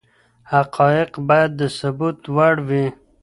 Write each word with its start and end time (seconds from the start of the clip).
حقايق 0.51 1.11
بايد 1.27 1.51
د 1.59 1.61
ثبوت 1.77 2.17
وړ 2.35 2.55
وي. 2.69 2.85